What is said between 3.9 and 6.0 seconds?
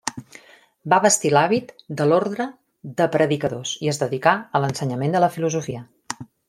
es dedicà a l'ensenyament de la filosofia.